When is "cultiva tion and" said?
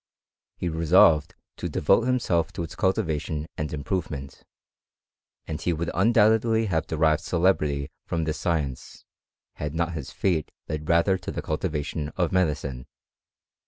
2.75-3.71